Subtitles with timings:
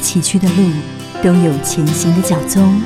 [0.00, 0.70] 崎岖的路
[1.22, 2.80] 都有前行的脚踪，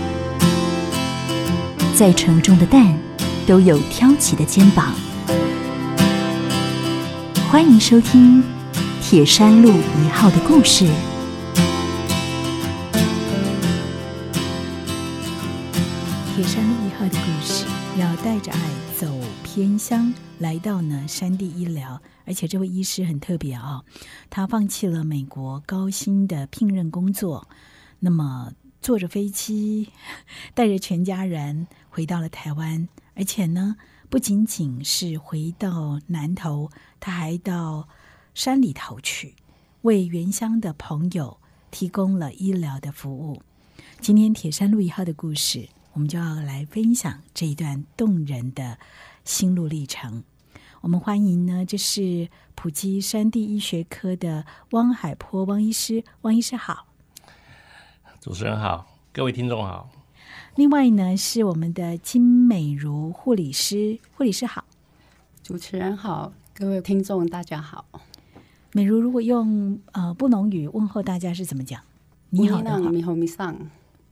[1.94, 2.98] 再沉重的担
[3.46, 4.92] 都有挑起的肩膀。
[7.48, 8.42] 欢迎收听
[9.00, 10.84] 《铁山路一号》的故事。
[16.34, 17.64] 铁山路一号的故事，
[17.96, 18.58] 要带着爱
[18.98, 19.06] 走
[19.44, 22.00] 偏乡，来到呢山地医疗。
[22.24, 23.84] 而且这位医师很特别啊，
[24.30, 27.48] 他放弃了美国高薪的聘任工作，
[28.00, 29.90] 那么坐着飞机，
[30.54, 32.88] 带着全家人回到了台湾。
[33.14, 33.76] 而且呢，
[34.08, 37.88] 不仅仅是回到南投，他还到
[38.34, 39.34] 山里头去，
[39.82, 41.38] 为原乡的朋友
[41.70, 43.42] 提供了医疗的服务。
[44.00, 45.68] 今天铁山路一号的故事。
[45.94, 48.76] 我们就要来分享这一段动人的
[49.24, 50.24] 心路历程。
[50.84, 56.86] 我们欢迎呢，这是普及山地医学科的汪海波汪医师，汪医师好，
[58.20, 59.88] 主持人好，各位听众好。
[60.56, 64.62] 另外呢，是我们的金美如护理师，护理师好，
[65.42, 67.86] 主持人好，各位听众大家好。
[68.72, 71.80] 美如如果用呃布农语问候大家是怎么讲？
[72.28, 73.56] 你好，你好，你上。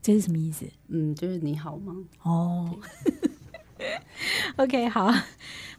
[0.00, 0.66] 这是什么意思？
[0.88, 1.94] 嗯，就是你好吗？
[2.22, 2.78] 哦，
[4.56, 5.12] OK，好。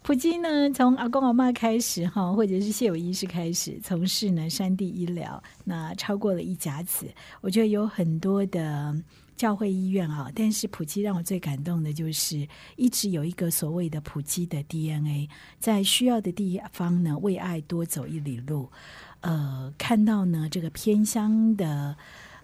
[0.04, 7.06] 普京呢，从阿公阿妈开始哈，或者是谢伟医师开始从事呢山地医疗，那超过了一甲子。
[7.40, 8.94] 我觉得有很多的
[9.34, 18.70] 教会医院啊，但是普基让我最感动的就是一直有一个所谓的普基的 DNA，在需要的地方呢，为爱多走一里路。
[19.22, 21.96] 呃，看到呢这个偏乡的。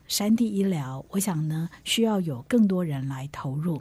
[0.08, 3.80] 山地医疗，我想呢，需要有更多人来投入。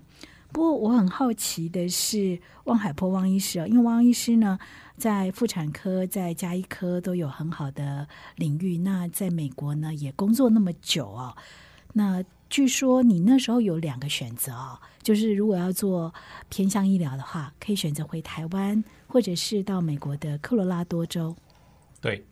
[0.51, 4.57] 不过，我很好奇的是，汪海波汪医师啊，因为汪医师呢，
[4.97, 8.79] 在妇产科、在加医科都有很好的领域。
[8.79, 11.35] 那在美国呢，也工作那么久啊。
[11.93, 16.11] 那据说你那时候有两个选择啊，就是如果要做
[16.49, 21.35] 偏向医疗的话，可以选择回台湾，或者是到美国的科罗拉多州。
[22.01, 22.25] 对。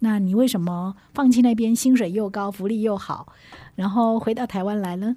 [0.00, 3.32] 那你为什么放弃那边薪水又高、福利又好，
[3.76, 5.16] 然后回到台湾来呢？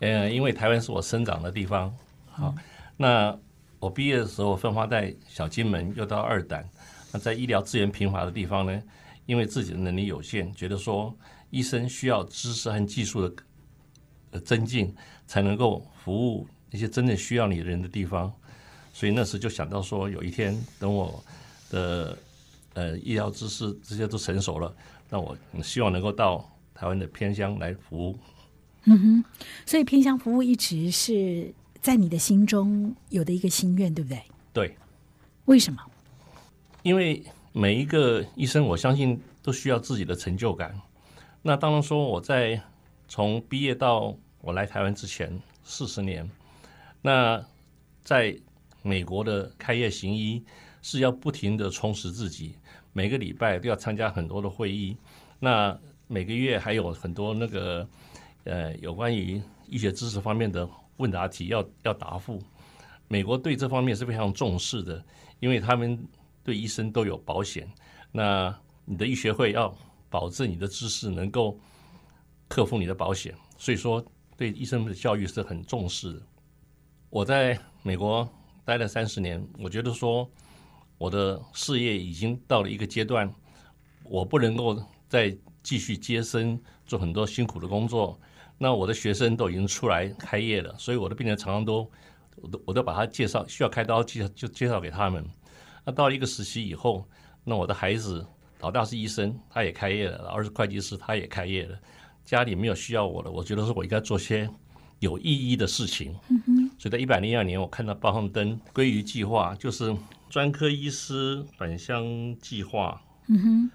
[0.00, 1.94] 呃，因为台湾是我生长的地方。
[2.26, 2.54] 好，
[2.96, 3.38] 那
[3.78, 6.68] 我毕业的时候分发在小金门，又到二胆。
[7.12, 8.82] 那在医疗资源贫乏的地方呢，
[9.26, 11.16] 因为自己的能力有限，觉得说
[11.50, 13.42] 医生需要知识和技术的
[14.32, 14.94] 呃增进，
[15.26, 18.32] 才能够服务那些真正需要你的人的地方。
[18.92, 21.22] 所以那时就想到说，有一天等我
[21.70, 22.18] 的。
[22.74, 24.72] 呃，医疗知识这些都成熟了，
[25.08, 28.16] 那我希望能够到台湾的偏乡来服务。
[28.84, 29.24] 嗯哼，
[29.66, 34.22] 所以偏乡服务一直是在你的心中有的一个心愿，对不对？
[34.52, 34.76] 对。
[35.44, 35.80] 为什么？
[36.82, 40.80] 因为每一个医生，我相信都需要自己的成就感。
[41.42, 42.60] 那当然说，我在
[43.08, 46.30] 从毕业到我来台湾之前四十年，
[47.02, 47.44] 那
[48.02, 48.36] 在
[48.82, 50.44] 美国的开业行医。
[50.82, 52.54] 是要不停的充实自己，
[52.94, 54.96] 每个礼拜都要参加很多的会议，
[55.38, 57.86] 那每个月还有很多那个
[58.50, 62.42] 呃有关于医学知识方面的问答题要要答复。
[63.06, 65.04] 美国对这方面是非常重视的，
[65.38, 65.96] 因为他们
[66.42, 67.70] 对医生都有保险。
[68.10, 68.52] 那
[68.84, 69.72] 你的医学会要
[70.08, 71.56] 保证你的知识能够
[72.48, 74.04] 克服你的保险，所以说
[74.36, 76.22] 对医生的教育是很重视的。
[77.08, 78.28] 我在美国
[78.64, 80.28] 待了三十年，我觉得说。
[81.00, 83.34] 我的事业已经到了一个阶段，
[84.04, 84.78] 我不能够
[85.08, 88.20] 再继续接生做很多辛苦的工作。
[88.62, 91.90] 那我的学生都已经出来开业了，所以我的病人常常都，
[92.36, 95.24] 我都我都把他介绍需要开刀介就介绍给他们。
[95.84, 97.08] 那到了一个时期以后，
[97.42, 98.26] 那我的孩子
[98.60, 101.78] 老大是医生，他也开业了；老二是会计师，他也开业了。
[102.24, 104.48] 家里没有需要我了，我觉得说我应该做些
[104.98, 106.14] 有意义的事情。
[106.78, 109.96] 所以在一百零二年，我看到报上登归于计划，就是。
[110.30, 112.04] 专科医师返乡
[112.40, 113.70] 计划，嗯哼，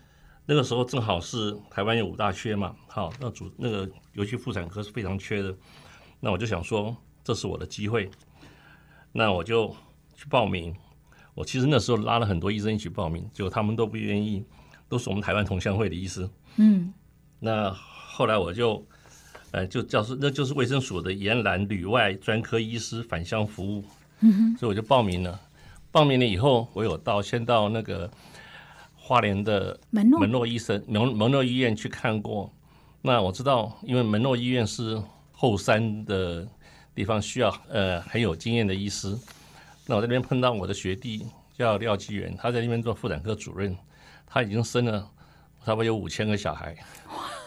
[0.45, 5.55] 那个时候正好是台湾有五大缺嘛，好，那主那个尤其妇产科是非常缺的，
[6.19, 8.09] 那我就想说这是我的机会，
[9.11, 9.75] 那我就
[10.15, 10.75] 去报名。
[11.33, 14.43] 我其实那时候拉了很多医生一起报名，结果他们都不愿意，
[14.87, 16.29] 都是我们台湾同乡会的医师。
[16.55, 16.93] 嗯，
[17.39, 18.87] 那后来我就，
[19.51, 23.83] 呃，就叫是那就是卫生所的延揽旅外专科医师返乡服务，
[24.21, 25.37] 嗯哼，所以我就报名了。
[25.91, 28.09] 报名了以后，我有到先到那个
[28.95, 32.49] 花莲的门诺门诺医生门门诺医院去看过。
[33.05, 34.99] 那我知道，因为门诺医院是
[35.31, 36.45] 后山的
[36.95, 39.15] 地方，需要呃很有经验的医师。
[39.85, 43.77] 那我这边碰到我的学弟叫廖继元，他在那边做妇产科主任，
[44.25, 45.07] 他已经生了
[45.63, 46.75] 差不多有五千个小孩。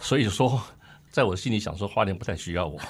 [0.01, 0.63] 所以说，
[1.11, 2.81] 在我心里想说，花莲不太需要我。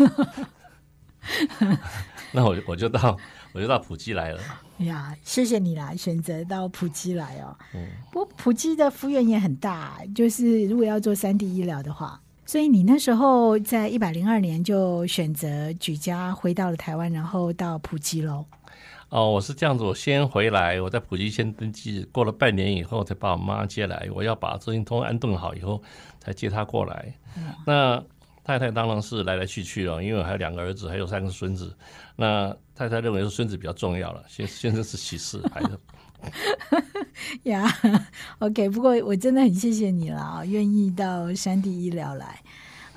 [2.33, 3.17] 那我我就到
[3.55, 4.43] 我就到普吉来了。
[4.81, 7.57] 呀，谢谢你啦，选择到普吉来哦。
[7.75, 18.43] 嗯，不过普吉的幅员也很大，就是如果要做三 D 医疗的话，所以你那时候在一百零二年就选择举家回到了台湾，然后到普吉喽。
[19.11, 24.09] 哦，我是这样子，我先回来，我在普吉先登记，过了半年以后才把我妈接来。
[24.15, 25.83] 我要把周金通安顿好以后，
[26.21, 27.15] 才接他过来。
[27.67, 28.03] 那
[28.43, 31.77] 太太当然是来来去去了，因为我还有两个儿子，还有三个孙子。
[32.17, 35.79] 那太太认为是孙子比较重要了，先先生是其次，还是
[37.45, 37.67] 呀？
[38.41, 42.41] OK，不过我真的很谢谢你了啊，愿意到山地医疗来。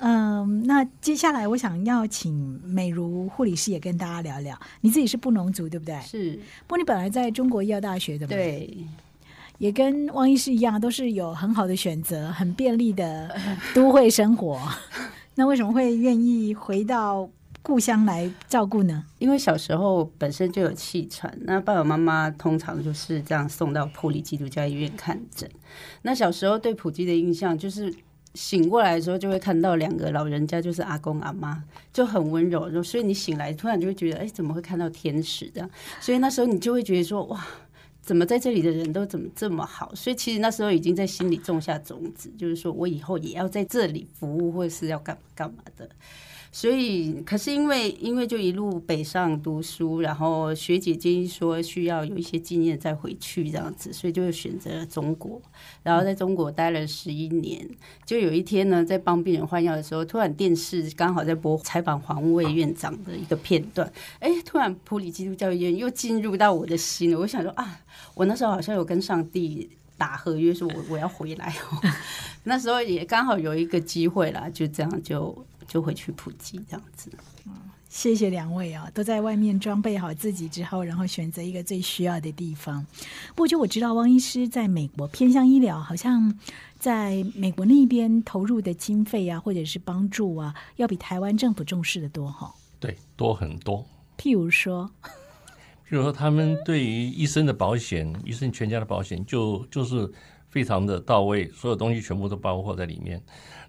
[0.04, 4.58] 嗯，那接下来我想要请美如护理师也跟大家聊聊。
[4.80, 6.00] 你自己是布农族对不对？
[6.00, 6.40] 是。
[6.66, 8.76] 不过你本来在中国医药大学的，对，
[9.58, 13.32] 也跟汪医师一样，都是有很好的选择，很便利的
[13.74, 14.60] 都会生活。
[15.36, 17.30] 那为什么会愿意回到
[17.62, 19.04] 故乡来照顾呢？
[19.18, 25.48] 因为小时候本身就有气喘，那爸爸妈妈通常就是这样送到普里基督教医院看诊。
[26.02, 27.94] 那小时候对普吉的印象就是。
[28.34, 31.62] 醒过来的时候，就会看到两个老人家，就是阿公阿妈，
[31.92, 32.82] 就很温柔。
[32.82, 35.70] 所以你醒来，突然就会觉得，哎，怎么会看到天使这样？
[36.00, 37.46] 所以那时候你就会觉得说，哇，
[38.00, 39.94] 怎么在这里的人都怎么这么好？
[39.94, 45.86] 所以其实那时候已经在心里种下种子，就是说我以后也要在这里服务，或是要干嘛干嘛的。
[46.54, 55.40] 所以，可是因为因为就一路北上读书，然后学姐建议说需要有一些经验再回去这样子，所以就选择了中国。
[55.82, 57.66] 然后在中国待了十一年，
[58.04, 63.90] 就有一天呢，在帮病人换药的时候，突然电视刚好在播采访黄卫院长的一个片段，
[64.20, 67.18] 哎，突然普里基督教医院又进入到我的心了。
[67.18, 67.80] 我想说啊，
[68.14, 71.80] 我那时候好像有跟上帝打合约，说我我要回来哦。
[72.44, 75.34] 那时候也刚好有一个机会啦，就这样就。
[75.66, 77.10] 就回去普及这样子。
[77.46, 77.52] 嗯，
[77.88, 82.86] 谢谢两位啊，都在外面装备好自己之后，然后选择一个最需要的地方。
[83.30, 86.38] 不过，就我知道，汪医师在美国偏向医疗，好像
[86.78, 92.54] 在美国那边投入的经费啊，或者是帮助啊，要比台湾政府重视的多哈。
[92.78, 93.84] 对，多很多。
[94.16, 94.88] 譬如说，
[95.88, 100.10] 譬如说，他们对于医生的保险，医生全家的保险，就就是
[100.48, 103.20] 非常的到位，所有东西全部都包括在里面。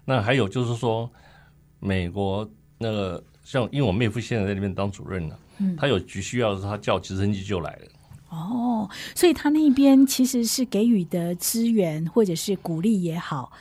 [0.04, 1.10] 那还有就是说。
[1.84, 2.48] 美国
[2.78, 5.38] 那个像，因为我妹夫现在在那边当主任了，
[5.76, 7.86] 他有急需要的时候，他叫直升机就来了。
[8.30, 13.52] 哦，所以他那边其实是给予的资源或者是鼓励也好，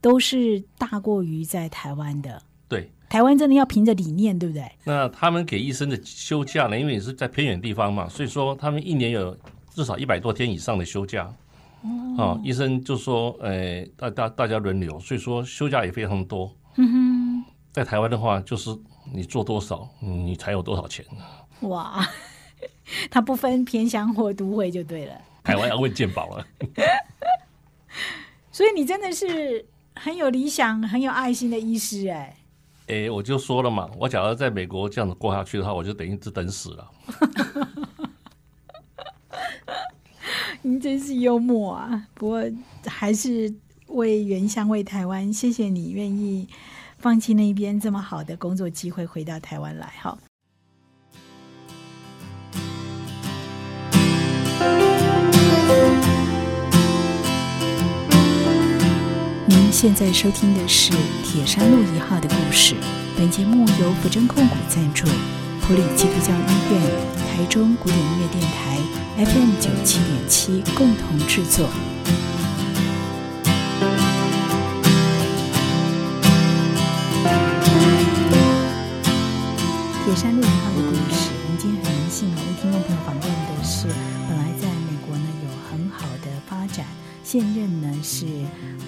[0.00, 2.40] 都是大过于在台湾的。
[2.68, 4.70] 对，台湾真的要凭着理念，对不对？
[4.84, 6.78] 那他们给医生的休假呢？
[6.78, 9.36] 因为你是在偏远地方嘛，所以说他们一年有
[9.70, 11.32] 至少一百多天以上的休假。
[12.18, 16.54] 哦，医生就说，呃，大大大家轮流，所以说休假也非常多。
[16.76, 17.09] 嗯哼。
[17.72, 18.76] 在台湾的话，就是
[19.12, 21.04] 你做多少，你才有多少钱。
[21.60, 22.06] 哇，
[23.10, 25.14] 他不分偏乡或都会就对了。
[25.44, 26.46] 台湾要问健保了。
[28.52, 29.64] 所以你真的是
[29.94, 32.36] 很有理想、很有爱心的医师哎。
[32.88, 36.90] 哎，我就说了嘛，我假如在美国这样子过下去的话，我就等于只等死了。
[40.62, 42.06] 您真是幽默啊！
[42.12, 42.42] 不过
[42.84, 43.54] 还是
[43.86, 46.46] 为原乡、为台湾，谢谢你愿意。
[47.00, 50.18] 放弃那边这么好的工作机会，回到台湾来哈。
[59.46, 60.92] 您现在收听的是
[61.24, 62.74] 《铁山路一号》的故事。
[63.16, 65.06] 本节目由福真控股赞助，
[65.62, 66.82] 普里基督教医院、
[67.16, 68.76] 台中古典音乐电台
[69.24, 71.66] FM 九七点七共同制作。
[80.10, 83.86] 铁山路一号的故事，我们今天很荣幸啊，为听众朋友访问的是
[84.26, 86.84] 本来在美国呢有很好的发展，
[87.22, 88.26] 现任呢是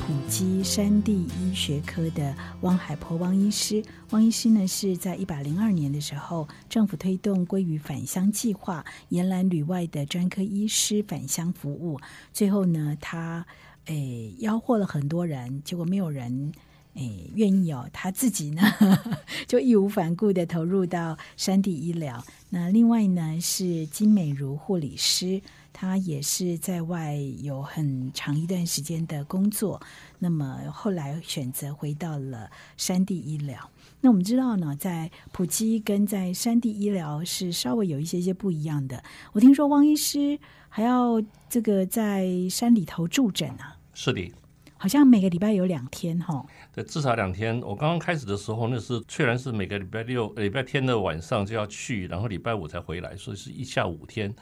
[0.01, 3.81] 普基山地医学科的汪海波汪医师。
[4.11, 12.01] 汪医师呢是在一百零二年的时候，政府推动归于返乡计划，延揽旅外的专科医师返乡服务。
[12.33, 13.47] 最后呢，他
[13.85, 16.53] 诶吆喝了很多人，结果没有人。
[16.95, 18.63] 哎，愿意哦，他自己呢
[19.49, 22.23] 就义无反顾的投入到山地医疗。
[22.51, 25.41] 那另外呢是金美如护理师，
[25.73, 29.81] 她也是在外有很长一段时间的工作。
[30.19, 33.71] 那么后来选择回到了山地医疗。
[34.03, 39.03] 那我们知道呢，在普吉跟在山地医疗是稍微有一些些不一样的。
[39.33, 43.79] 我听说汪医师还要这个在山里头住诊啊？
[43.95, 44.31] 是的。
[44.77, 46.45] 好像每个礼拜有两天哈。
[46.75, 47.61] 对，至少两天。
[47.61, 54.35] 我刚刚开始的时候，那是虽然是每个礼拜六、礼拜天的晚上就要去，然后礼拜五才回来，所以是一下五天。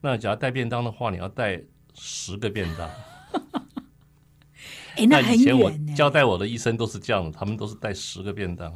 [0.00, 1.62] 那假如带便当的话，你要带
[1.94, 2.90] 十个便当。
[4.96, 8.74] 哎，那很以前我远，交代我的医生都是这样的，他们都是带十个便当。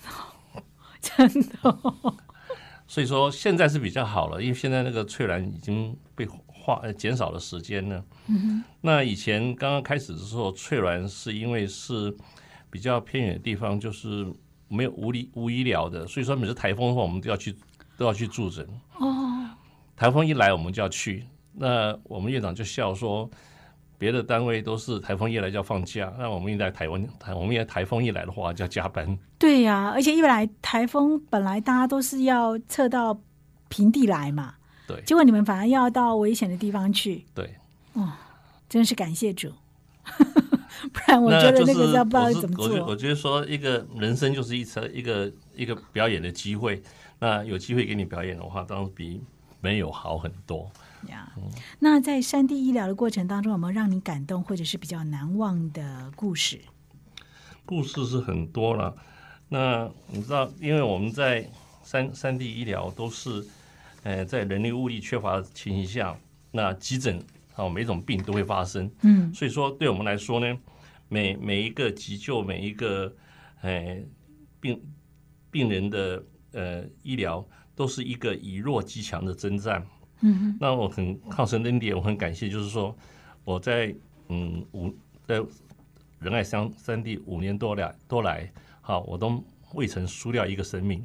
[1.00, 2.16] 真的哦。
[2.86, 6.26] 所以说现在是比较好了，因为现在那个翠兰已经被
[6.60, 8.04] 化呃减少了时间呢。
[8.28, 12.14] 嗯那以前刚刚开始的时候，翠兰是因为是
[12.70, 14.26] 比较偏远的地方，就是
[14.68, 17.56] 没有无理无医疗的，所以说每次台风的话，我们都要去
[17.96, 18.66] 都要去住诊。
[18.98, 19.48] 哦，
[19.96, 21.26] 台风一来，我们就要去。
[21.52, 23.28] 那我们院长就笑说，
[23.98, 29.18] 别的单位都是台风一来就要放假，那我们一来台湾台我们也台风一来的话就要加班。
[29.36, 33.20] 对呀、而且一来台风本来大家都是要撤到
[33.68, 34.54] 平地来嘛，
[34.90, 37.54] 对结果你们反而要到危险的地方去，对，
[37.94, 38.12] 哦
[38.68, 39.52] 真是感谢主，
[40.92, 42.96] 不然我觉得那个就是要不知道怎么我觉得我做。
[42.96, 46.82] 觉得说，一个人生就是一次一个一个表演的机会。
[47.18, 49.20] 那有机会给你表演的话，当然比
[49.60, 50.70] 没有好很多。
[51.08, 51.30] 呀
[51.80, 56.60] 那在山地医疗的过程当中，有没有让你感动或者是比较难忘的故事？
[57.66, 58.94] 故事是很多了。
[59.48, 61.50] 那你知道，因为我们在
[61.82, 63.44] 山山地医疗都是，
[64.02, 66.16] 呃，在人力物力缺乏的情形下，
[66.50, 67.22] 那急诊
[67.54, 68.90] 啊，每种病都会发生。
[69.02, 70.58] 嗯，所以说，对我们来说呢，
[71.08, 73.14] 每每一个急救，每一个
[73.60, 73.98] 呃
[74.58, 74.82] 病
[75.50, 79.86] 病人的呃医疗，都是一个以弱击强的征战。
[80.22, 82.96] 嗯那我很靠神恩典，我很感谢，就是说
[83.44, 83.94] 我在
[84.28, 84.94] 嗯五
[85.26, 85.42] 在
[86.18, 89.42] 仁爱乡三地五年多来多来，好，我都
[89.74, 91.04] 未曾输掉一个生命。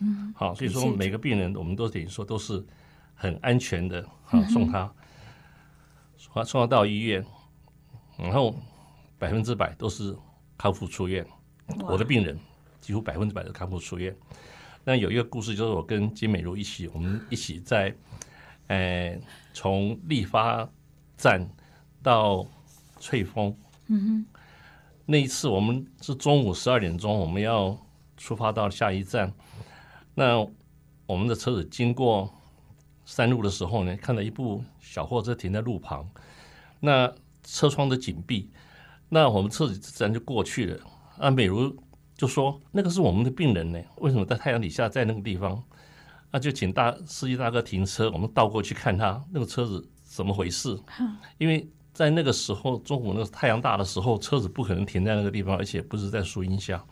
[0.00, 2.64] 嗯，好，所以说每个病人，我们都等于说都是
[3.14, 4.92] 很安全的，好送他
[6.16, 7.24] 送他送他到医院，
[8.16, 8.54] 然后
[9.18, 10.16] 百分之百都是
[10.56, 11.26] 康复出院。
[11.86, 12.38] 我的病人
[12.80, 14.16] 几乎百分之百的康复出院。
[14.84, 17.94] 那有一个故事，就是我跟金美如一起，我们一起在，
[18.68, 19.20] 呃，
[19.52, 20.68] 从立发
[21.16, 21.46] 站
[22.02, 22.46] 到
[22.98, 23.54] 翠峰，
[23.88, 24.26] 嗯哼，
[25.04, 27.76] 那一次我们是中午十二点钟，我们要
[28.16, 29.32] 出发到下一站。
[30.18, 30.44] 那
[31.06, 32.28] 我们的车子经过
[33.04, 36.10] 山路的时候呢，看到一部小货车停在路旁，
[36.80, 37.08] 那
[37.44, 38.50] 车窗的紧闭，
[39.08, 40.80] 那我们车子自然就过去了。
[41.18, 41.72] 啊，美如
[42.16, 45.62] 就说那个是我们的病人呢，为什么在太阳底下在那个地方？
[46.32, 50.76] 那就请大司机大哥停车，我们倒过去看他那个车子怎么回事。
[51.38, 56.84] 因为在那个时候中午那个太阳大的时候，车子不可能停在那个地方，而且不是在树荫下。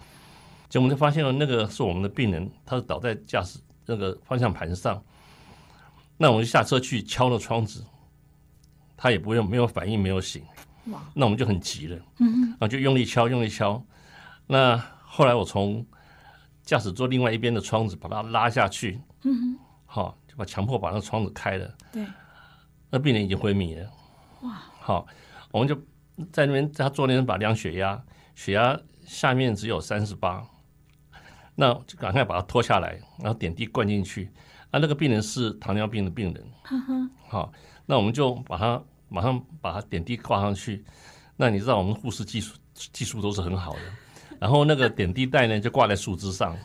[0.68, 5.02] 结果我们就发现了那个是我们的病人，他是倒在驾驶那个方向盘上。
[6.16, 7.84] 那我们就下车去敲了窗子，
[8.96, 10.42] 他也不用没有反应，没有醒。
[10.86, 13.84] 哇，那我们就很急了，嗯，然后就用力敲，用力敲。
[14.46, 15.84] 那后来我从
[16.62, 21.74] 驾驶座另外一边的窗子把它拉下去，嗯，好，就把强迫把那窗子开了。
[21.92, 22.06] 对，
[22.88, 23.90] 那病人已经昏迷了。
[24.42, 25.06] 哇，好，
[25.50, 25.74] 我们就
[26.32, 28.02] 在那边，在他坐那边把量血压，
[28.34, 30.46] 血压下面只有三十八，
[31.56, 34.30] 那就赶快把它拖下来，然后点滴灌进去。
[34.70, 36.44] 啊，那个病人是糖尿病的病人，
[37.28, 37.52] 好，
[37.86, 40.84] 那我们就把他马上把他点滴挂上去。
[41.36, 43.80] 那你知道我们护士技术技术都是很好的，
[44.40, 46.56] 然后那个点滴袋呢就挂在树枝上，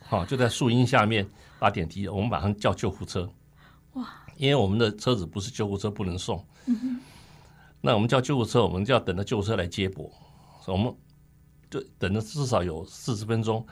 [0.00, 1.26] 好，就在树荫下面
[1.58, 3.30] 把点滴，我们马上叫救护车。
[3.92, 7.00] 哇因为我们的车子不是救护车不能送，嗯
[7.80, 10.10] 那我们叫救护车，我们就要等着救护车来接驳，
[10.60, 10.92] 所以我们
[11.70, 13.64] 就等了至少有四十分钟，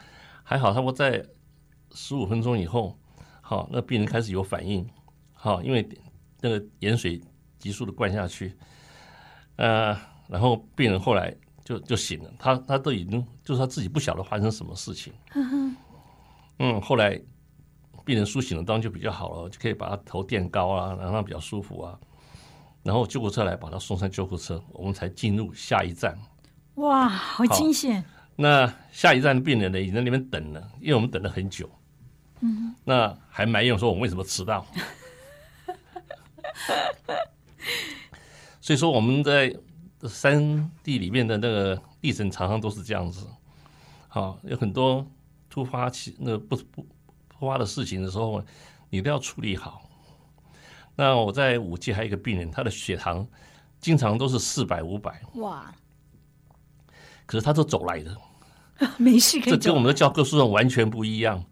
[0.45, 1.25] 还好，差不多在
[1.93, 2.97] 十五分钟以后，
[3.41, 4.89] 好，那病人开始有反应，
[5.33, 5.89] 好，因为
[6.41, 7.21] 那个盐水
[7.59, 8.55] 急速的灌下去，
[9.57, 9.99] 呃，
[10.29, 11.35] 然后病人后来
[11.65, 15.13] 就就醒了，他他都已经就是他自己不晓得发生什么事情，
[16.61, 17.21] 嗯，后来
[18.05, 21.99] 病人苏醒了，当然就比较好了，就可以把他头垫高啊，然后让他比较舒服啊。
[22.83, 26.15] 然后救护车来把他送上救护车，我们才进入下一站。
[26.75, 28.05] 哇，好惊险！
[28.37, 31.71] 那下一站的病人呢，已经在那边等了，因为我们等了很久。
[32.41, 34.67] 嗯，那还埋怨说我们为什么迟到。
[38.61, 39.55] 所以说我们在
[40.09, 43.27] 山地里面的那个历程常常都是这样子。
[44.09, 45.07] 好，有很多
[45.49, 46.87] 突发起那个不不
[47.29, 48.45] 突发的事情的时候，
[48.91, 49.83] 你都要处理好。
[50.97, 53.27] 那我在五期还有一个病人，他的血糖
[53.81, 55.75] 经常都是四百五百，哇，
[57.27, 58.17] 可是他都走来的。
[58.99, 61.43] 没事可以这跟我们的教科书上完全不一样。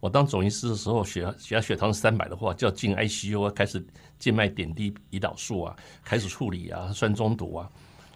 [0.00, 3.84] 我当总医师的时候，血血压血糖三百的话，就要进 ICU 啊，开始
[4.16, 7.68] 静脉点滴胰岛素啊，开始处理啊，酸中毒啊。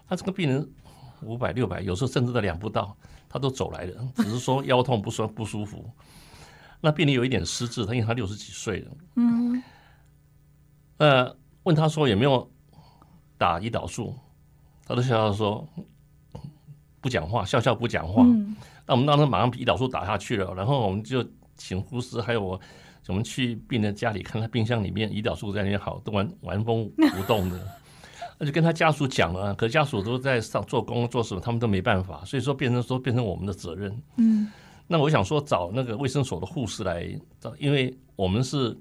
[0.08, 0.70] 他这个病人
[1.22, 2.96] 五百六百，有时候甚至都量不到，
[3.28, 5.90] 他都走来了，只是说腰痛不舒不舒服。
[6.80, 9.60] 那病人有一点失智，他因为他六十几岁了，嗯，
[10.98, 12.48] 那问他说有没有
[13.36, 14.16] 打胰岛素，
[14.86, 15.68] 他都笑笑说
[17.02, 18.24] 不讲话，笑笑不讲话。
[18.86, 21.22] 那我们当时马上胰岛素打下去了，然后我们就
[21.56, 22.58] 请护士还有我，
[23.08, 27.60] 我们去病人家里看他冰箱里面胰岛素在那边好，都玩玩风不动的。
[28.38, 34.02] 那就跟他家属讲了，可家属都在上做工做什么，他们都没办法，所以说变成说变成我们的责任。
[34.16, 34.50] 嗯。
[34.88, 37.08] 那我想说，找那个卫生所的护士来，
[37.58, 38.76] 因为我们是，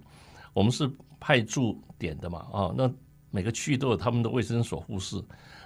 [0.52, 0.90] 我们是
[1.22, 2.92] 派驻点的嘛，啊，那
[3.30, 5.16] 每个区域都有他们的卫生所护士，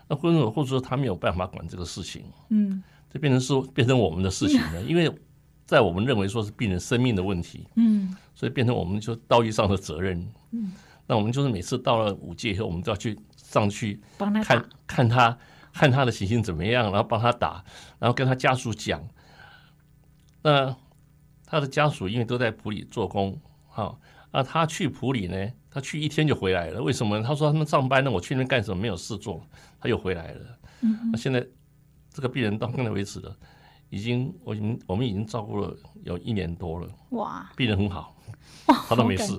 [0.08, 2.84] 那或者或者说他没有办法管这个事情，嗯，
[3.14, 5.12] 就变成是变成我们的事情了，因为
[5.66, 10.72] 在我们认为说是病人生命的问题，嗯，所以变成我们就道义上的责任，嗯，
[11.08, 15.38] 那我们就是每次到了五届以后，我们都要去上去帮他看看他
[15.74, 17.64] 看他的情形怎么样，然后帮他打，
[18.00, 19.02] 然后跟他家属讲。
[20.44, 20.76] 那
[21.48, 23.98] 他的家属因为都在普里做工，哈，
[24.32, 26.82] 那他去普里呢，他去一天就回来了。
[26.82, 27.22] 为什么？
[27.24, 28.80] 他说他们上班呢，我去那边干什么？
[28.80, 29.42] 没有事做，
[29.80, 30.42] 他又回来了。
[30.82, 31.46] 嗯，那现在
[32.12, 33.36] 这个病人到现在为止了，
[33.90, 36.88] 已经我已经我们已经照顾了有一年多了。
[37.12, 38.16] 哇，病人很好，
[38.88, 39.38] 他都没事。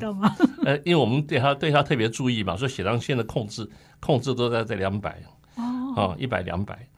[0.65, 3.69] 呃，因为我们对他对他特别注意嘛，所以血糖线的控制
[4.01, 5.23] 控制都在在两百
[5.57, 6.89] 哦，啊，一百两百。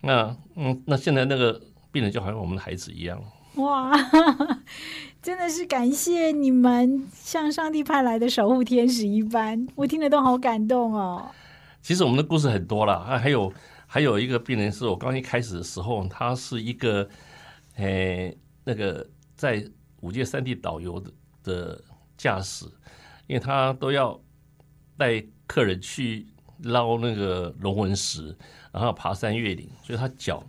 [0.00, 1.60] 那嗯，那现在那个。
[1.94, 3.22] 病人就好像我们的孩子一样，
[3.54, 3.92] 哇，
[5.22, 11.30] 真的是感谢你们像上帝派来的守护天使一般，我听得都好感动哦。
[11.84, 13.52] 其实我们的故事很多了，还还有
[13.86, 17.06] 还有一个病人是我刚一开始的时候，他是一个，
[17.74, 19.62] 诶，那个在
[20.00, 21.12] 五界三地导游的
[21.42, 21.84] 的
[22.16, 22.64] 驾驶，
[23.26, 24.18] 因为他都要
[24.96, 26.26] 带客人去
[26.62, 28.34] 捞那个龙纹石，
[28.72, 30.42] 然后爬山越岭，所以他脚。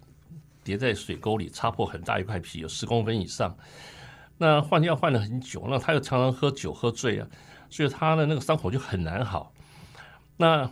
[0.63, 3.55] 叠在水沟里，擦破很大一块皮，有十公分以上。
[4.39, 7.27] 那换药换了很久，那他又常常喝酒喝醉啊，
[7.69, 9.53] 所以他的那个伤口就很难好。
[10.37, 10.67] 那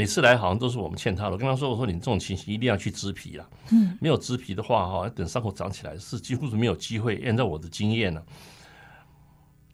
[0.00, 1.32] 每次来好像都是我们欠他的。
[1.32, 7.22] 我跟他说：“我说你这种情形一定要去植皮了，嗯，没有植皮的话哈，等伤口长起来是几乎是没有机会。
[7.26, 8.22] 按照我的经验呢，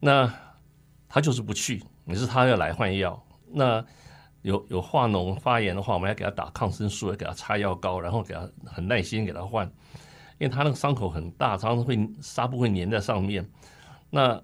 [0.01, 0.33] 那
[1.07, 3.85] 他就是不去，每次他要来换药，那。”
[4.43, 9.65] 有有化脓发炎的话，我们要给他打抗生素，要给他擦药膏，然后给他很耐心给他换，
[10.37, 13.45] 因为他那个伤口很大，常常会纱布会粘在上面。
[14.09, 14.41] 那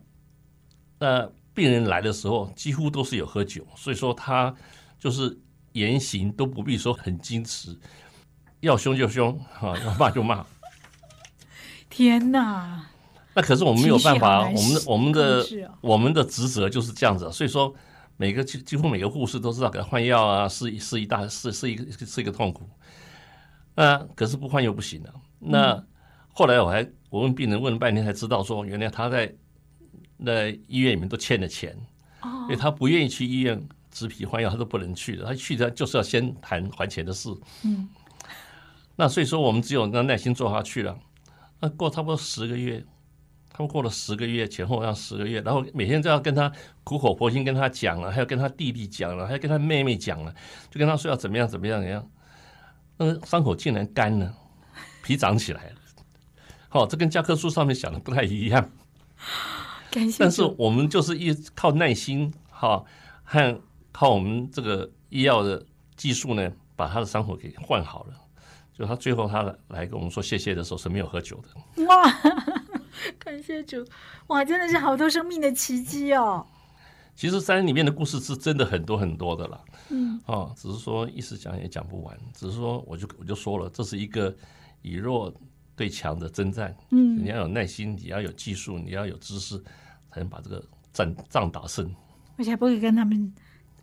[0.99, 4.53] 那病人来的时候几乎都是有喝酒，所以说他
[4.99, 5.39] 就是
[5.73, 7.77] 言行都不必说很矜持，
[8.61, 10.45] 要凶就凶，哈，要骂就骂。
[11.89, 12.87] 天哪！
[13.35, 15.45] 那可是我们没有办法，我们我们的
[15.81, 17.75] 我们的职责就是这样子，所以说。
[18.15, 22.69] 每个几几乎每个护士都知道给他换药啊，是是一大是是一个是一个痛苦。
[23.73, 25.13] 那可是不换又不行了。
[25.39, 25.83] 那
[26.31, 29.33] 后来我还我问病人问了半天才知道说，原来他在
[30.15, 31.75] 那医院里面都欠了钱，
[32.43, 35.23] 因为他不愿意去医院植皮换药，他都不能去的。
[35.23, 37.29] 他去他就是要先谈还钱的事。
[37.63, 37.87] 嗯。
[38.97, 40.99] 那所以说我们只有那耐心做下去了。
[41.61, 42.83] 那过差不多十个月。
[43.55, 46.51] 他们过了十个月，前后要十个月，然后每天都要跟他
[46.83, 50.33] 苦口婆心跟他讲了，还要跟他弟弟讲了，还要跟他妹妹讲了，
[50.71, 52.09] 就跟他说要怎么样怎么样怎么样，
[52.97, 54.33] 那伤口竟然干了，
[55.03, 55.75] 皮长起来了。
[56.67, 58.71] 好，这跟教科书上面想的不太一样。
[59.91, 60.17] 感谢。
[60.17, 62.83] 但是我们就是一靠耐心，哈，
[63.23, 63.61] 和
[63.93, 68.13] 靠我们这个医药的技术呢，把他的伤口给换好了。
[68.73, 71.85] 就他最后他来来跟我们说谢谢的时候是没有喝酒的。
[71.85, 72.03] 哇。
[73.17, 73.83] 感谢主，
[74.27, 76.45] 哇，真的是好多生命的奇迹哦！
[77.15, 84.33] 其实山里面的故事是真的很多很多的啦，嗯，哦，只是说一时讲也讲不完，只是说我就我就说了，这是一个
[84.83, 85.33] 以弱
[85.75, 89.57] 对强的征战，嗯，你要有耐心，你要有技术，你要有知识，
[90.11, 91.91] 才能把这个战仗打胜。
[92.37, 93.33] 而且不会跟他们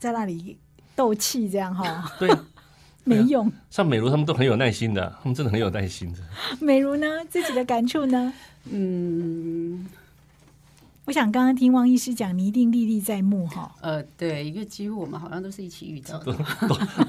[0.01, 0.59] 在那里
[0.97, 2.29] 斗气，这样哈，对，
[3.05, 3.53] 没用。
[3.69, 6.19] 像美如他们都很有耐心的，他们真的很有耐心的。
[6.59, 8.33] 美如呢，自己的感触呢？
[8.65, 9.87] 嗯，
[11.05, 13.75] 我想刚刚听汪医师讲，你一定历历在目哈。
[13.83, 16.35] 呃，对，因为几乎我们好像都是一起遇到的，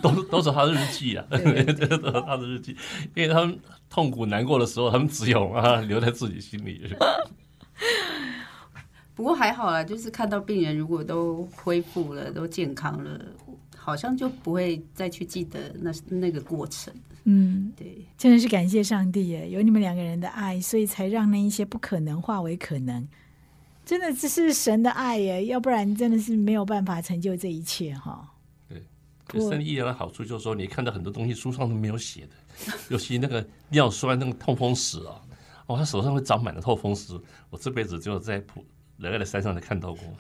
[0.02, 2.76] 都都都是他的日记啊， 都是他的日记，
[3.16, 3.58] 因为他们
[3.90, 6.94] 痛苦难过的时候，他们只有啊留在自己心里。
[9.14, 13.20] 不过还好啦，就是看到病人如果都恢复了，都健康了。
[13.84, 16.94] 好像就不会再去记得那那个过程。
[17.24, 23.08] 嗯，对，真的是感谢上帝耶，有你们两个人的爱，所以才让那一些不可能化为可能。
[23.84, 28.32] 真的这是神的爱耶，要不然真的是没有办法成就这一切哈。
[28.68, 35.20] 对，三 D 医疗的好处就是说，你看到很多东西书上都没有写的，尤其那个尿酸、那个痛风石啊，
[35.66, 37.20] 哦，他手上会长满了痛风石，
[37.50, 38.64] 我这辈子只有在普
[39.02, 40.04] 仁爱的山上才看到过。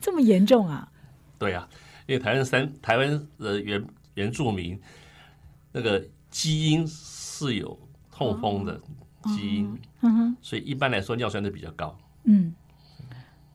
[0.00, 0.88] 这么严重啊？
[1.38, 1.68] 对啊，
[2.06, 4.80] 因为台湾山台湾的原原住民
[5.72, 7.76] 那个基因是有
[8.12, 8.80] 痛风的
[9.24, 11.96] 基因，嗯哼，所以一般来说尿酸都比较高。
[12.24, 12.54] 嗯，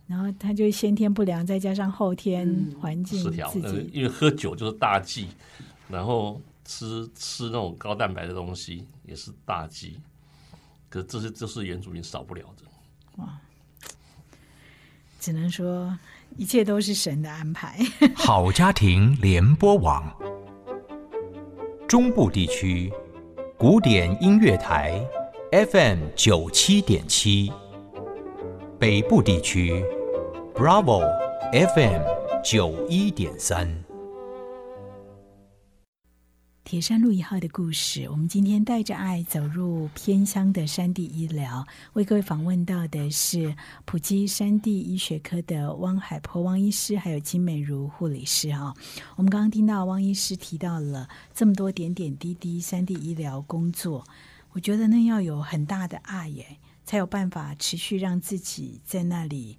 [0.08, 3.52] 然后他就先天不良，再加上后天环境失调，
[3.94, 5.30] 因为喝酒就是大忌，
[5.88, 10.00] 然后吃吃那种高蛋白的东西也是大忌，
[10.90, 12.64] 可这是这是原住民少不了的。
[15.20, 15.98] 只能说
[16.38, 17.78] 一切都是神的安排。
[18.16, 20.04] 好家庭联播网，
[21.88, 22.92] 中部地区
[23.58, 25.00] 古典音乐台
[25.52, 27.52] FM 九七点七，
[28.80, 29.84] 北部地区
[30.56, 31.02] Bravo
[31.52, 32.02] FM
[32.44, 33.89] 九一点三。
[36.70, 43.56] 铁山路一号的故事，我们今天带着爱走入偏乡的山地医疗，为各位访问到的是
[43.86, 48.72] 普基山地医学科的汪海波汪医师，还有金美如护理师啊。
[49.16, 54.06] 我们刚刚听到汪医师提到了这么多点点滴滴山地医疗工作，
[54.52, 59.58] 我觉得那要有很大的爱耶，才有办法持续让自己在那里。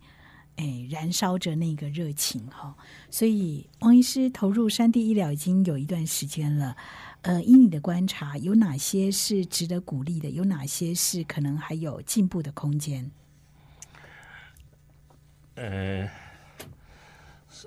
[0.57, 2.77] 哎，燃烧着那个热情哈，
[3.11, 6.77] 所以汪医师投入山地医疗已经有一段时间了。
[7.23, 10.31] 呃，依你的观察，有哪些是值得鼓励的？
[10.31, 13.11] 有哪些是可能还有进步的空间？
[15.55, 16.09] 呃，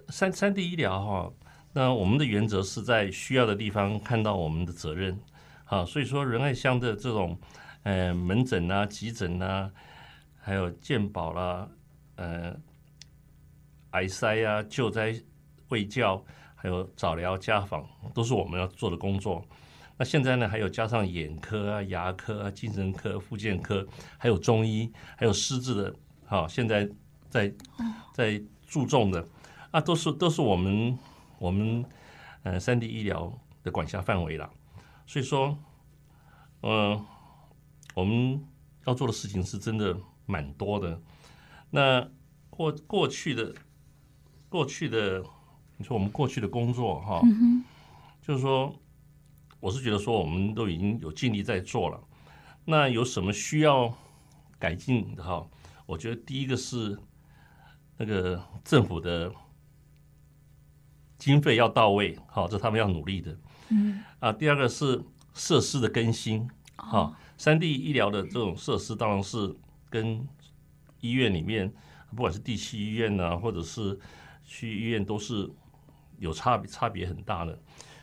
[0.09, 1.33] 山山地医疗哈，
[1.71, 5.19] 那我们的原则是在需要的地方看到我们的责任，
[5.65, 7.39] 好，所以说仁爱乡的这种
[7.83, 9.71] 呃门诊啊、急诊啊，
[10.39, 11.67] 还有健保啦，
[12.17, 12.55] 呃。
[13.93, 15.15] 癌筛啊、救灾、
[15.69, 16.23] 卫教，
[16.55, 19.43] 还有早疗、家访，都是我们要做的工作。
[19.95, 26.89] 那现在呢，还有加上眼科啊、牙科啊、精神科、复健科，还有中医，还有失智的，好，现在
[27.29, 27.53] 在
[28.13, 29.23] 在注重的
[29.69, 30.97] 啊，都是都是我们
[31.37, 31.85] 我们
[32.41, 34.51] 呃三 D 医疗的管辖范围了。
[35.05, 35.55] 所以说，
[36.63, 37.05] 嗯，
[37.93, 38.43] 我们
[38.87, 40.99] 要做的事情是真的蛮多的。
[41.69, 42.09] 那
[42.49, 43.53] 过过去的。
[44.53, 45.19] 过去的，
[45.77, 47.19] 你说我们过去的工作哈，
[48.21, 48.71] 就是说，
[49.59, 51.99] 我是觉得说我们都已经有尽力在做了。
[52.63, 53.91] 那有什么需要
[54.59, 55.43] 改进的哈？
[55.87, 56.95] 我觉得第一个是
[57.97, 59.33] 那个政府的
[61.17, 63.35] 经费要到位，好，这他们要努力的。
[63.69, 69.57] 嗯啊，第二个是设施的更新，哈，三 D 医疗的这种设施当然是
[69.89, 70.27] 跟
[70.99, 71.73] 医院里面，
[72.11, 73.99] 不管是地区医院呢，或者是
[74.45, 75.49] 去医院都是
[76.19, 77.57] 有差别，差别很大的。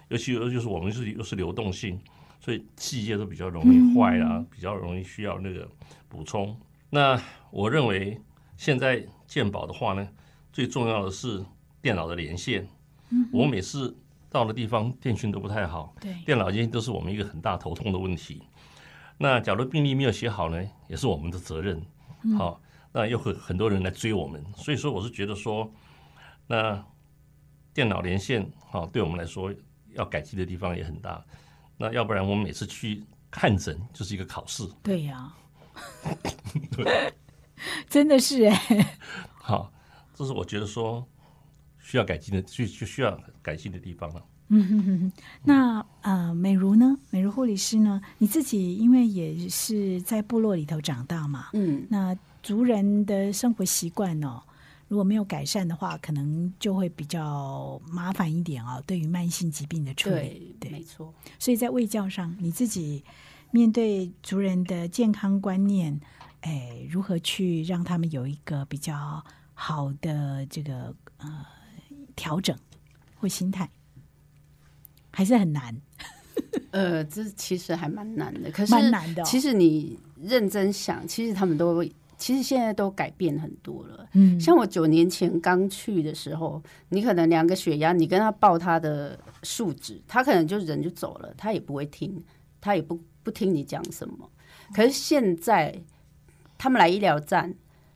[0.09, 2.01] 尤其又就是我们是又是流动性，
[2.41, 5.69] 所以器械都比较容易坏啊，比较容易需要那个
[6.09, 6.59] 补充。
[6.91, 7.17] 那
[7.53, 8.21] 我认为
[8.57, 10.09] 现在健保的话呢，
[10.53, 11.45] 最重要的是
[11.81, 12.67] 电脑的连线。
[13.33, 13.97] 我每次
[14.29, 18.43] 到的地方电讯都不太好，对，电脑连线都是我们一个很大头痛的问题。
[19.17, 21.81] 那假如病历没有写好呢，也是我们的责任。
[22.37, 22.61] 好，
[22.93, 25.73] 那又会很多人来追我们，所以说我是觉得说。
[26.51, 26.85] 那
[27.73, 29.55] 电脑连线，哈，对我们来说
[29.95, 31.25] 要改进的地方也很大。
[31.79, 34.69] 那要不然我们每次去看诊就是一个考试。
[34.83, 35.33] 对呀，
[37.89, 38.99] 真的是哎。
[39.41, 39.73] 好，
[40.13, 41.07] 这是我觉得说
[41.79, 44.27] 需要改进的，就就需要改进的地方了。
[44.49, 45.13] 嗯哼哼哼。
[45.45, 46.99] 那呃，美如呢？
[47.11, 48.03] 美如护理师呢？
[48.19, 54.43] 你自己因为也是在部落里头长大嘛，嗯，那族人的生活习惯哦。
[54.91, 58.83] 如果没有改善的话，可能就会比较麻烦一点啊。
[58.85, 61.15] 对于慢性疾病的处理，对，没错。
[61.39, 63.05] 所以在卫教上，你自己
[63.53, 66.01] 面对族人的健康观念，
[66.41, 69.25] 哎，如何去让他们有一个比较
[69.55, 71.47] 好的这个呃
[72.17, 72.59] 调整
[73.15, 73.71] 或心态，
[75.13, 75.81] 还是很难。
[76.73, 79.23] 呃，这其实还蛮难的，可是蛮难的。
[79.23, 81.85] 其实你认真想，其实他们都。
[82.21, 84.07] 其实现在都改变很多了。
[84.13, 92.23] 嗯，像我九年前刚去的时候，你可能量个血压，你跟他报他的数值，他可能就人就走了，他也不会听，
[92.61, 94.31] 他也不不听你讲什么。
[94.75, 95.75] 可是现在
[96.59, 97.55] 他们来医疗站，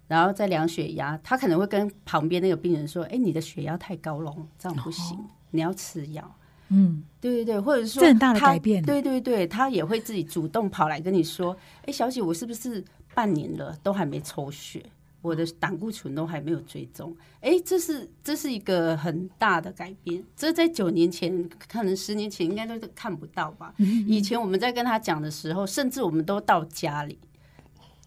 [0.08, 5.18] 然后再量血压，他可能会跟旁边那个病人说：“哎，你的血压太高了，这样不行，
[5.50, 6.34] 你要吃药。”
[6.70, 8.82] 嗯，对对对，或者说这很大的改变。
[8.82, 12.82] 对对对，他也会自己主动跑来跟你说：“哎，小姐，我是不是？”
[13.14, 14.84] 半年了，都还没抽血，
[15.22, 17.16] 我的胆固醇都还没有追踪。
[17.40, 20.22] 哎，这是这是一个很大的改变。
[20.36, 23.72] 这在九年前，可能十年前应该都是看不到吧。
[23.78, 27.18] 以前我们在跟他讲的时候，甚至我们都到家里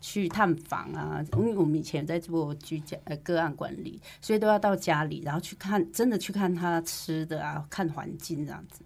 [0.01, 8.81] 去探访啊，因为我们以前在做居家呃个案管理，所以都要到家里，然后去看，真的去看他吃的啊，看环境这样子。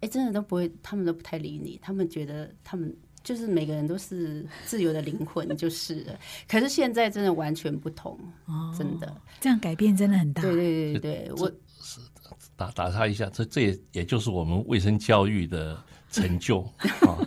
[0.00, 2.94] 哎，真的都不会，他们都不太理你，他们觉得他们。
[3.22, 6.18] 就是每个人都是自由的灵魂，就是了。
[6.48, 8.18] 可是现在真的完全不同，
[8.76, 10.42] 真的这样改变真的很大。
[10.42, 11.48] 对对对对，我
[11.80, 12.00] 是
[12.56, 15.80] 打打他一下，这这也也就是我们卫生教育的
[16.10, 16.60] 成就
[17.02, 17.18] 啊，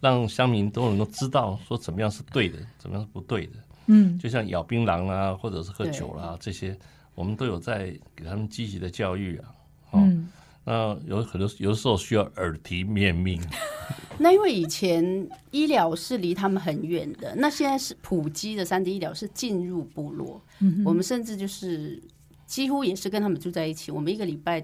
[0.00, 3.52] 让乡民都能够知道说怎么样是对的，怎么样是不对的。
[3.86, 6.76] 嗯，就像咬槟榔啊，或者是喝酒啦这些，
[7.14, 9.54] 我们都有在给他们积极的教育啊。
[9.92, 10.28] 嗯。
[10.64, 13.40] 那有很多有的时候需要耳提面命。
[14.18, 20.40] 那因为以前医疗是离他们很远的，那现在是普及的三 D 医疗是进入部落。
[20.84, 22.02] 我们甚至就是
[22.46, 23.90] 几乎也是跟他们住在一起。
[23.90, 24.60] 我们一个礼拜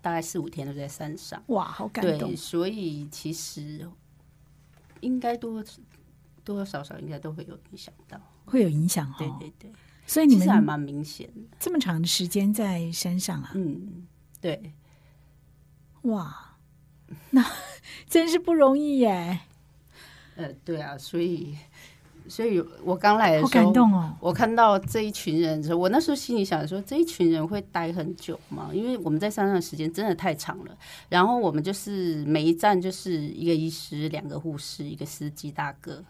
[0.00, 1.42] 大概四五天都在山上。
[1.48, 2.30] 哇，好感动！
[2.30, 3.86] 对，所以其实
[5.00, 5.72] 应该多多
[6.44, 9.12] 多少少应该都会有影响到，会有影响。
[9.18, 9.72] 对对对，
[10.06, 11.56] 所以你们还蛮明显的。
[11.58, 13.50] 这么长的时间在山上啊？
[13.54, 14.06] 嗯，
[14.40, 14.72] 对。
[16.02, 16.56] 哇，
[17.30, 17.44] 那
[18.08, 19.40] 真是不容易耶！
[20.36, 21.56] 呃，对啊，所以，
[22.26, 24.16] 所以我刚来的时候，好感动哦。
[24.20, 28.70] 我看到这一群人的时候，我那时候心里想说，这一群人会待很久吗？
[28.72, 30.76] 因为我们在山上的时间真的太长了。
[31.08, 36.02] 然后我们就是每一站就是一个医师、两个护士、一个司机大哥，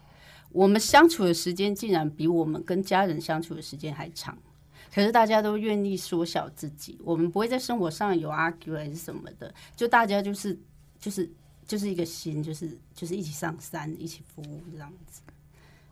[0.51, 4.37] 我们相处的时间竟然比我们跟家人相处的时间还长。
[4.93, 10.57] 可是大家都愿意缩小自己，我们不会在生活上有 argue 还是什么的，就大家就是
[10.99, 11.27] 就是
[11.65, 15.21] 就是一个心，就是就是一起上山，一起服务这样子。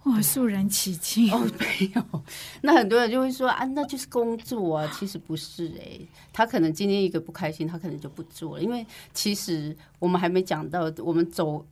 [0.04, 2.24] 哇，肃然起敬哦，没有。
[2.62, 6.00] 那很多人就会说啊，那就是工作啊，其实不是哎，
[6.34, 11.66] 他可能今天一个不开心，他可能就不做了，因为其实我们还没讲到，我们走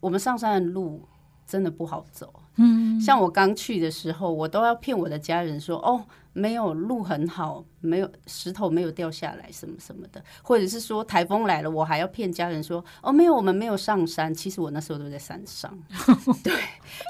[0.00, 1.02] 我们上山的路
[1.46, 2.32] 真的不好走。
[2.58, 6.04] 嗯，像我刚去的时候，我都要骗我的家人说哦。
[6.34, 14.32] 没有路很好，没有石头没有掉下来什么什么的，或者是说台风来了，我还要骗家人说哦没有，我们没有上山。
[14.32, 15.76] 其实我那时候都在山上，
[16.44, 16.52] 对。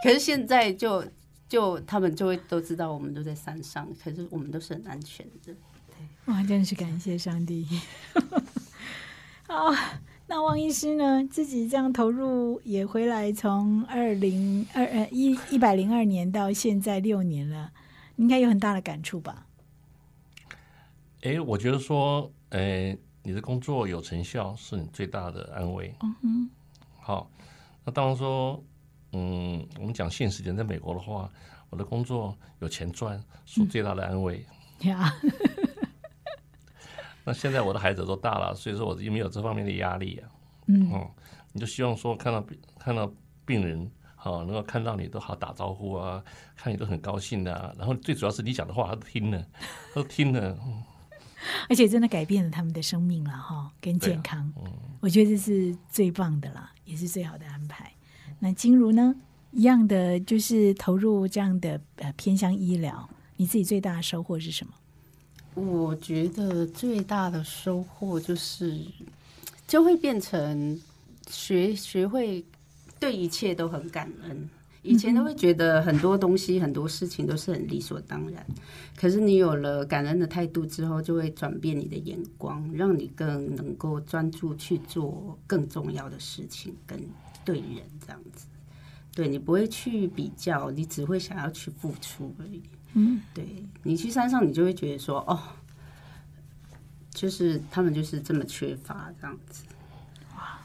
[0.02, 1.04] 可是现在就
[1.46, 5.52] 就他们就会都知道我们都在山上，可是我们都是很安全的。
[5.52, 5.54] 对，
[6.32, 7.66] 哇，真是感谢上帝。
[9.46, 9.70] 好，
[10.30, 17.72] 那汪医师呢，自己这样投入也回来，从二零二呃一一百零二年到现在六年了。
[18.16, 19.46] 应该有很大的感触吧？
[21.22, 25.94] 哎，我觉得说，哎，你的工作有成效是你最大的安慰。
[26.02, 26.50] 嗯哼。
[27.00, 27.30] 好，
[27.84, 28.62] 那当然说，
[29.12, 31.30] 嗯，我们讲现实点，在美国的话，
[31.70, 34.44] 我的工作有钱赚是最大的安慰。
[34.80, 35.10] 呀。
[37.28, 40.28] 那现在我的孩子都大了，所以说我也没有这方面的压力啊。
[40.66, 41.06] 嗯。
[41.52, 42.44] 你就希望说看到
[42.78, 43.12] 看到
[43.44, 43.90] 病人。
[44.20, 46.20] 好，能够看到你都好打招呼啊，
[46.56, 49.46] 看你都很高兴的，然后最主要是你讲的话他都听了，
[49.94, 50.58] 都听了，
[51.68, 54.52] 而且真的改变了他们的生命了哈，跟健康，
[54.98, 57.92] 我觉得这是最棒的啦，也是最好的安排。
[58.40, 59.14] 那金如呢，
[59.52, 64.72] 一样的就是投入这样的呃偏向医疗，你自己最大的收获是什么？
[65.66, 68.80] 我觉得最大的收获就是
[69.66, 70.80] 就会变成
[71.28, 72.44] 学学会。
[73.00, 74.50] 对一切都很感恩，
[74.82, 78.44] 以前都会觉得很多东西、很多事情都是很理所当然。
[78.96, 87.00] 可是你有了感恩的态度之后，就会转变你的眼光，让你更能够专注去做更重要的事情，跟
[87.44, 88.48] 对人这样子。
[89.14, 92.60] 对你不会去比较，你只会想要去付出而已。
[92.94, 93.44] 嗯，对。
[93.82, 95.40] 你去山上，你就会觉得说，哦，
[97.10, 99.64] 就是他们就是这么缺乏这样子。
[100.34, 100.60] 哇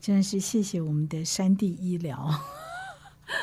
[0.00, 2.28] 真的是谢谢我们的山地医疗，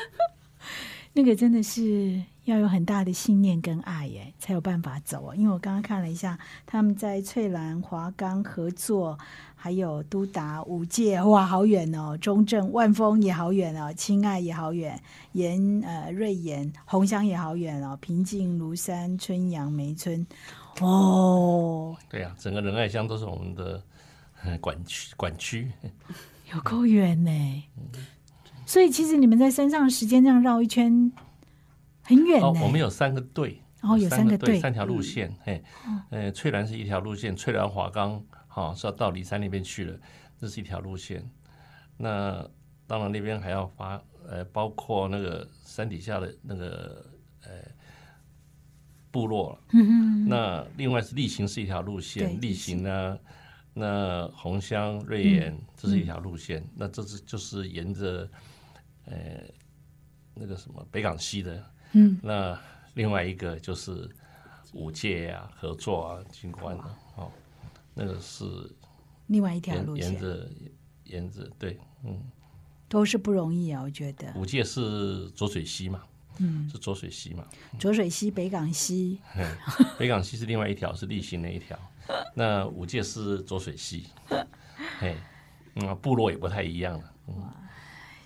[1.14, 5.34] 那个真的是要有很大的信念跟爱耶，才有办法走啊。
[5.36, 9.16] 因为我刚刚看了一下，他们在翠兰、华冈合作，
[9.54, 12.18] 还有都达、五界，哇，好远哦！
[12.18, 15.00] 中正、万丰也好远哦，亲爱也好远，
[15.32, 20.26] 盐呃瑞岩、红乡也好远哦，平静、庐山、春阳、梅村，
[20.80, 23.80] 哦，对呀，整个仁爱乡都是我们的
[24.60, 25.70] 管区管区。
[26.52, 27.64] 有够远呢，
[28.66, 31.12] 所以其实你们在山上时间这样绕一圈
[32.02, 32.52] 很远哦。
[32.62, 35.34] 我们有三个队，哦有三个队，三条路线。
[35.42, 35.62] 嘿，
[36.10, 39.98] 呃，翠兰是一条路线，翠兰华冈，哈是要到骊山那边去了，
[40.38, 41.28] 这是一条路线。
[41.96, 42.48] 那
[42.86, 47.06] 当然那边还要发，呃，包括那个山底下的那个，
[47.42, 47.50] 呃，
[49.10, 49.58] 部落了。
[49.72, 53.18] 嗯哼，那另外是例行是一条路线，例例行行呢，
[53.72, 58.28] 那红乡、瑞岩这是一条路线，那这是就是沿着
[59.04, 59.14] 呃
[60.34, 62.58] 那个什么北港西的，嗯，那
[62.94, 64.08] 另外一个就是
[64.72, 67.32] 五界啊、合作啊、军官啊，哦，
[67.94, 68.44] 那个是
[69.26, 70.48] 另外一条路线沿着
[71.04, 72.20] 沿着对，嗯，
[72.88, 74.32] 都是不容易啊，我觉得。
[74.34, 76.02] 五界是浊水溪嘛，
[76.38, 77.46] 嗯，是浊水溪嘛，
[77.78, 79.18] 浊水溪、北港溪，
[79.98, 81.78] 北港溪是另外一条，是例行那一条。
[82.34, 84.06] 那五界是浊水溪，
[84.98, 85.16] 嘿，
[85.76, 87.14] 嗯，部落也不太一样了。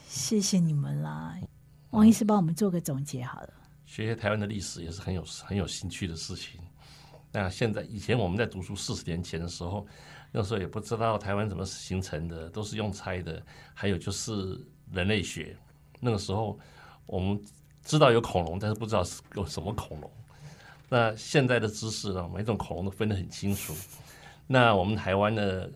[0.08, 1.36] 谢谢你们啦。
[1.90, 3.50] 王医师帮我们做个总结好了。
[3.86, 6.60] 学台湾的历史也是很有很有兴趣的事情。
[7.32, 9.86] 那现在以前我们在读书四十年前的时候，
[10.32, 13.42] 那时候也不知道台湾怎么形成的，都是用猜的。
[13.72, 14.60] 还有就是
[14.92, 15.56] 人类学，
[16.00, 16.58] 那个时候
[17.06, 17.40] 我们
[17.82, 20.10] 知道有恐龙，但是不知道是有什么恐龙。
[20.88, 23.74] 那现在的知识呢，每种恐龙都分得很清楚。
[24.46, 25.70] 那我们台湾的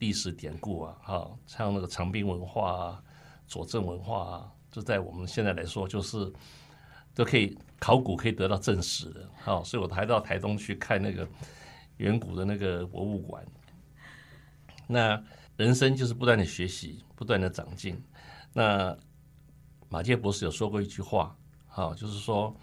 [0.00, 3.02] 历史典故啊，哈，像那个长滨文化啊、
[3.46, 6.30] 佐证文化啊，就在我们现在来说，就是
[7.20, 9.30] 都可以考古可以得到证实的。
[9.42, 11.28] 好，所以我还到台东去看那个
[11.98, 13.46] 远古的那个博物馆。
[14.86, 15.22] 那
[15.58, 18.02] 人生就是不断的学习，不断的长进。
[18.54, 18.96] 那
[19.90, 22.56] 马介博士有说过一句话，好，就是说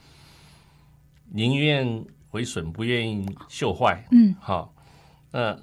[1.25, 4.03] 宁愿毁损，不愿意锈坏。
[4.11, 4.73] 嗯，好，
[5.29, 5.55] 那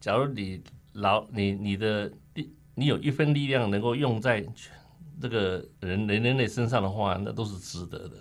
[0.00, 0.62] 假如你
[0.92, 4.46] 老你你的力，你有一份力量能够用在
[5.20, 8.16] 这个人人人类身上的话，那都是值得的。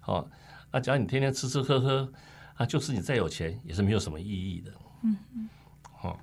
[0.00, 0.28] 好，
[0.70, 2.12] 那假如你天天吃吃喝喝，
[2.54, 4.72] 啊，就是你再有钱也是没有什么意义的。
[5.02, 5.48] 嗯嗯，
[5.92, 6.18] 好，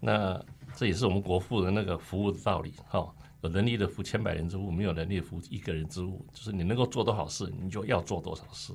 [0.00, 0.40] 那
[0.76, 2.74] 这也是我们国父的那个服务的道理。
[2.88, 6.24] 哈，有能力的服千百人之务，没有能力的服一个人之务。
[6.32, 8.72] 就是你能够做多少事，你就要做多少事。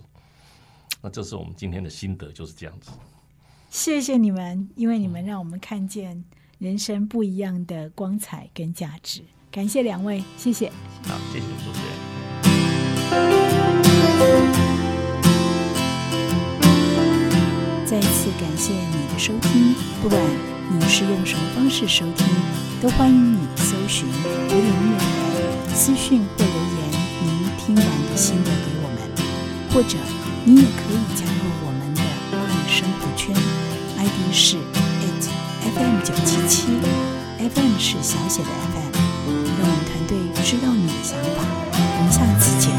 [1.01, 2.91] 那这是我们今天的心得，就是这样子。
[3.69, 6.23] 谢谢你们，因为你们让我们看见
[6.57, 9.23] 人生不一样的光彩跟价值。
[9.57, 10.71] 感谢两位，谢谢。
[11.07, 11.89] 好，谢谢主持人。
[17.83, 20.21] 再次感谢你的收听，不管
[20.69, 22.27] 你是用什么方式收听，
[22.79, 24.07] 都欢迎你搜寻
[24.47, 26.91] 古典音乐台私讯或留言
[27.23, 29.01] 您听完的心得给我们，
[29.73, 29.97] 或者
[30.45, 33.35] 你也可以加入我们的 Line 生活圈
[33.97, 34.57] ，ID 是
[35.01, 35.25] at
[35.73, 36.67] FM 九七七
[37.39, 38.86] ，FM 是小写的 FM，
[40.07, 41.43] 对知道你的想法，
[41.73, 42.71] 我们下次见。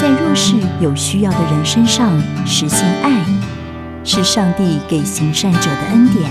[0.00, 2.12] 在弱势有需要的人身上
[2.46, 3.24] 实现爱，
[4.04, 6.30] 是上帝给行善者的恩典。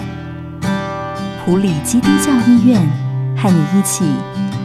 [1.43, 2.79] 普里基督教医院
[3.35, 4.05] 和你一起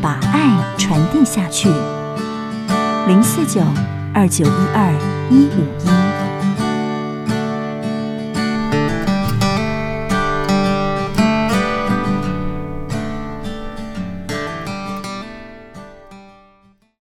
[0.01, 1.69] 把爱传递下去。
[3.09, 3.61] 零四九
[4.15, 4.93] 二九一二
[5.31, 6.08] 一五一。